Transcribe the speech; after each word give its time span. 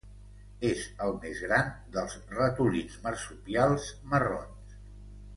És 0.67 0.79
el 1.07 1.11
més 1.25 1.41
gran 1.47 1.67
dels 1.97 2.15
ratolins 2.31 2.95
marsupials 3.03 3.85
marrons. 4.15 4.73